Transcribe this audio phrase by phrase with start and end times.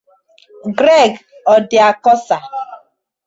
[0.79, 1.11] Greg
[1.53, 2.37] Odiakosa